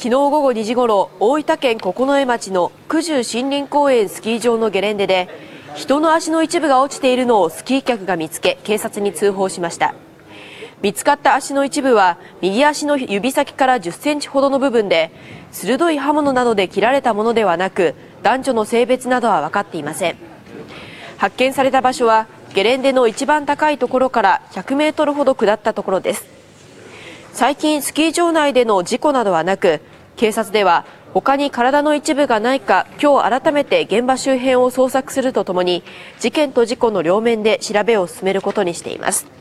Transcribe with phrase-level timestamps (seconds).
[0.00, 5.28] 昨日午後2時ごろ大分県九重町の九十森林公園スキー場のゲレンデで
[5.74, 9.94] 人の足の一部が落ちているのをスキー客が見つけ警察に通報しました。
[10.80, 15.10] 見つかった足の一部は右足の指先から10センチほどの部分で
[15.52, 20.16] 鋭い刃物などで切られたものではなく男女の性別などは分かっていません。
[21.18, 26.39] 発見された場所はゲレンデの一番高いところから100メートルほど下ったところです。
[27.32, 29.80] 最近スキー場内での事故などはなく
[30.16, 35.82] 警察では他に体の一部がないか今日改めて現場周辺を捜索するとともに
[36.18, 39.39] 事件と事故の両面で調べを進めることにしています。